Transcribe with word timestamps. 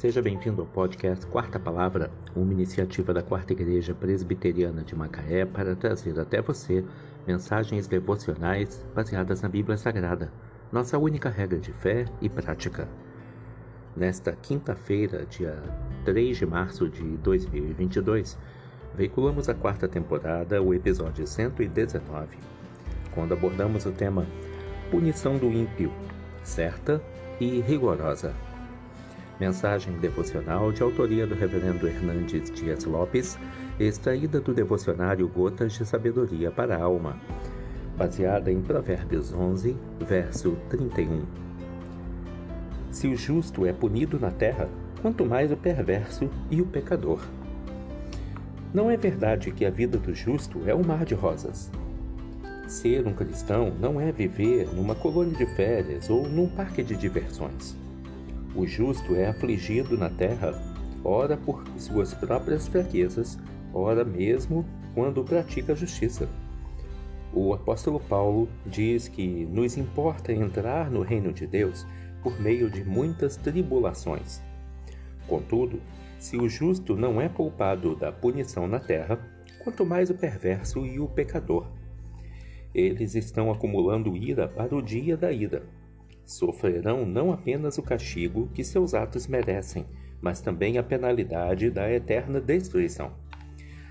Seja 0.00 0.22
bem-vindo 0.22 0.62
ao 0.62 0.66
podcast 0.66 1.26
Quarta 1.26 1.60
Palavra, 1.60 2.10
uma 2.34 2.54
iniciativa 2.54 3.12
da 3.12 3.22
Quarta 3.22 3.52
Igreja 3.52 3.94
Presbiteriana 3.94 4.82
de 4.82 4.96
Macaé 4.96 5.44
para 5.44 5.76
trazer 5.76 6.18
até 6.18 6.40
você 6.40 6.82
mensagens 7.26 7.86
devocionais 7.86 8.82
baseadas 8.94 9.42
na 9.42 9.48
Bíblia 9.50 9.76
Sagrada, 9.76 10.32
nossa 10.72 10.96
única 10.96 11.28
regra 11.28 11.58
de 11.58 11.70
fé 11.74 12.06
e 12.18 12.30
prática. 12.30 12.88
Nesta 13.94 14.32
quinta-feira, 14.32 15.26
dia 15.26 15.62
3 16.06 16.34
de 16.34 16.46
março 16.46 16.88
de 16.88 17.04
2022, 17.18 18.38
veiculamos 18.94 19.50
a 19.50 19.54
quarta 19.54 19.86
temporada, 19.86 20.62
o 20.62 20.72
episódio 20.72 21.26
119, 21.26 22.38
quando 23.14 23.34
abordamos 23.34 23.84
o 23.84 23.92
tema 23.92 24.26
Punição 24.90 25.36
do 25.36 25.52
Ímpio, 25.52 25.92
certa 26.42 27.02
e 27.38 27.60
rigorosa. 27.60 28.34
Mensagem 29.40 29.94
devocional 29.94 30.70
de 30.70 30.82
autoria 30.82 31.26
do 31.26 31.34
Reverendo 31.34 31.88
Hernandes 31.88 32.50
Dias 32.50 32.84
Lopes, 32.84 33.38
extraída 33.78 34.38
do 34.38 34.52
devocionário 34.52 35.26
Gotas 35.26 35.72
de 35.72 35.86
Sabedoria 35.86 36.50
para 36.50 36.76
a 36.76 36.82
Alma, 36.82 37.18
baseada 37.96 38.52
em 38.52 38.60
Provérbios 38.60 39.32
11, 39.32 39.74
verso 40.06 40.58
31. 40.68 41.24
Se 42.90 43.08
o 43.08 43.16
justo 43.16 43.64
é 43.64 43.72
punido 43.72 44.20
na 44.20 44.30
terra, 44.30 44.68
quanto 45.00 45.24
mais 45.24 45.50
o 45.50 45.56
perverso 45.56 46.28
e 46.50 46.60
o 46.60 46.66
pecador. 46.66 47.22
Não 48.74 48.90
é 48.90 48.96
verdade 48.98 49.52
que 49.52 49.64
a 49.64 49.70
vida 49.70 49.96
do 49.96 50.14
justo 50.14 50.60
é 50.66 50.74
um 50.74 50.82
mar 50.82 51.06
de 51.06 51.14
rosas. 51.14 51.70
Ser 52.68 53.06
um 53.06 53.14
cristão 53.14 53.72
não 53.80 53.98
é 53.98 54.12
viver 54.12 54.68
numa 54.74 54.94
colônia 54.94 55.34
de 55.34 55.46
férias 55.46 56.10
ou 56.10 56.28
num 56.28 56.46
parque 56.46 56.82
de 56.82 56.94
diversões. 56.94 57.74
O 58.54 58.66
justo 58.66 59.14
é 59.14 59.28
afligido 59.28 59.96
na 59.96 60.10
terra, 60.10 60.52
ora 61.04 61.36
por 61.36 61.64
suas 61.78 62.12
próprias 62.12 62.66
fraquezas, 62.66 63.38
ora 63.72 64.04
mesmo 64.04 64.66
quando 64.92 65.22
pratica 65.22 65.72
a 65.72 65.76
justiça. 65.76 66.28
O 67.32 67.54
apóstolo 67.54 68.00
Paulo 68.00 68.48
diz 68.66 69.06
que 69.06 69.46
nos 69.46 69.76
importa 69.76 70.32
entrar 70.32 70.90
no 70.90 71.00
reino 71.02 71.32
de 71.32 71.46
Deus 71.46 71.86
por 72.24 72.40
meio 72.40 72.68
de 72.68 72.84
muitas 72.84 73.36
tribulações. 73.36 74.42
Contudo, 75.28 75.80
se 76.18 76.36
o 76.36 76.48
justo 76.48 76.96
não 76.96 77.20
é 77.20 77.28
poupado 77.28 77.94
da 77.94 78.10
punição 78.10 78.66
na 78.66 78.80
terra, 78.80 79.20
quanto 79.62 79.86
mais 79.86 80.10
o 80.10 80.14
perverso 80.14 80.84
e 80.84 80.98
o 80.98 81.06
pecador. 81.06 81.68
Eles 82.74 83.14
estão 83.14 83.48
acumulando 83.48 84.16
ira 84.16 84.48
para 84.48 84.74
o 84.74 84.82
dia 84.82 85.16
da 85.16 85.30
ira 85.30 85.62
sofrerão 86.30 87.04
não 87.04 87.32
apenas 87.32 87.76
o 87.76 87.82
castigo 87.82 88.48
que 88.54 88.62
seus 88.62 88.94
atos 88.94 89.26
merecem, 89.26 89.84
mas 90.20 90.40
também 90.40 90.78
a 90.78 90.82
penalidade 90.82 91.70
da 91.70 91.90
eterna 91.90 92.40
destruição. 92.40 93.12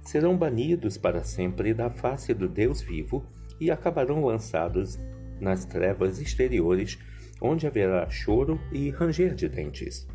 Serão 0.00 0.36
banidos 0.36 0.96
para 0.96 1.22
sempre 1.22 1.74
da 1.74 1.90
face 1.90 2.32
do 2.32 2.48
Deus 2.48 2.80
vivo 2.80 3.24
e 3.60 3.70
acabarão 3.70 4.24
lançados 4.24 4.98
nas 5.38 5.64
trevas 5.64 6.18
exteriores, 6.18 6.98
onde 7.40 7.66
haverá 7.66 8.08
choro 8.08 8.58
e 8.72 8.88
ranger 8.88 9.34
de 9.34 9.48
dentes. 9.48 10.08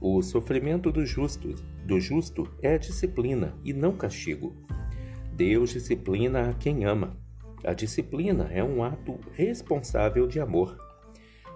O 0.00 0.22
sofrimento 0.22 0.90
do 0.90 1.04
justo, 1.04 1.54
do 1.84 2.00
justo 2.00 2.48
é 2.62 2.78
disciplina 2.78 3.54
e 3.62 3.72
não 3.72 3.96
castigo. 3.96 4.56
Deus 5.34 5.70
disciplina 5.70 6.48
a 6.48 6.54
quem 6.54 6.84
ama. 6.84 7.16
A 7.62 7.74
disciplina 7.74 8.48
é 8.50 8.64
um 8.64 8.82
ato 8.82 9.20
responsável 9.32 10.26
de 10.26 10.40
amor. 10.40 10.91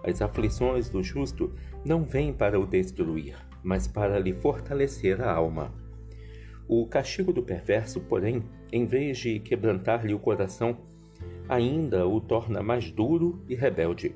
As 0.06 0.22
aflições 0.22 0.88
do 0.88 1.02
justo 1.02 1.52
não 1.84 2.04
vêm 2.04 2.32
para 2.32 2.60
o 2.60 2.64
destruir, 2.64 3.36
mas 3.60 3.88
para 3.88 4.20
lhe 4.20 4.32
fortalecer 4.32 5.20
a 5.20 5.32
alma. 5.32 5.74
O 6.68 6.86
castigo 6.86 7.32
do 7.32 7.42
perverso, 7.42 8.00
porém, 8.00 8.44
em 8.72 8.86
vez 8.86 9.18
de 9.18 9.40
quebrantar-lhe 9.40 10.14
o 10.14 10.18
coração, 10.18 10.78
ainda 11.48 12.06
o 12.06 12.20
torna 12.20 12.62
mais 12.62 12.88
duro 12.88 13.42
e 13.48 13.56
rebelde, 13.56 14.14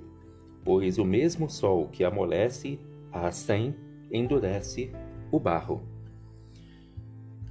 pois 0.64 0.96
o 0.96 1.04
mesmo 1.04 1.50
sol 1.50 1.88
que 1.88 2.04
amolece 2.04 2.78
a 3.10 3.32
sem 3.32 3.74
endurece 4.12 4.92
o 5.32 5.40
barro. 5.40 5.82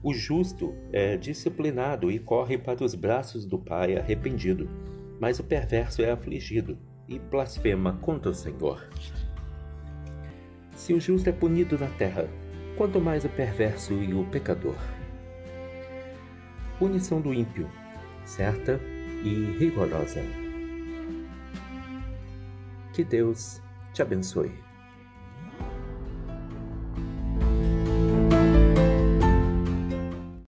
O 0.02 0.14
justo 0.14 0.74
é 0.94 1.18
disciplinado 1.18 2.10
e 2.10 2.20
corre 2.20 2.58
para 2.58 2.86
os 2.86 2.96
braços 2.96 3.46
do 3.46 3.60
Pai 3.60 3.98
arrependido, 3.98 4.70
mas 5.20 5.40
o 5.40 5.44
perverso 5.44 6.02
é 6.02 6.10
afligido 6.10 6.78
e 7.10 7.18
blasfema 7.18 7.98
contra 8.02 8.30
o 8.30 8.36
Senhor. 8.36 8.88
Se 10.76 10.94
o 10.94 11.00
justo 11.00 11.28
é 11.28 11.34
punido 11.34 11.78
na 11.78 11.88
terra, 11.88 12.30
quanto 12.78 13.02
mais 13.02 13.26
o 13.26 13.30
perverso 13.30 13.94
e 13.94 14.14
o 14.14 14.24
pecador. 14.26 14.76
Punição 16.78 17.20
do 17.20 17.34
ímpio, 17.34 17.68
certa 18.24 18.80
e 19.24 19.58
rigorosa. 19.58 20.22
Que 22.94 23.04
Deus 23.04 23.62
te 23.92 24.02
abençoe. 24.02 24.69